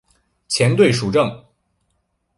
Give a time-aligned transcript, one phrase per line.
[0.47, 1.29] 前队属正。